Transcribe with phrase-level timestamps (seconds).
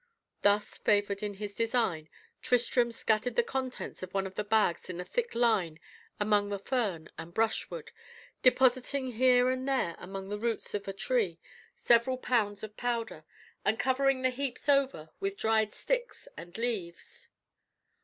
[0.41, 2.09] Thus favoured in his design,
[2.41, 5.79] Tristram scattered the contents of one of the bags in a thick line
[6.19, 7.91] among the fern and brushwood,
[8.41, 11.39] depositing here and there among the roots of a tree,
[11.77, 13.25] several pounds of powder,
[13.63, 17.29] and covering the heaps over with dried sticks and leaves.